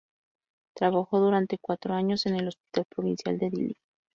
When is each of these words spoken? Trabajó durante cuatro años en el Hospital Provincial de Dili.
Trabajó 0.75 1.19
durante 1.19 1.59
cuatro 1.61 1.93
años 1.93 2.25
en 2.25 2.33
el 2.33 2.47
Hospital 2.47 2.85
Provincial 2.89 3.37
de 3.37 3.49
Dili. 3.51 3.77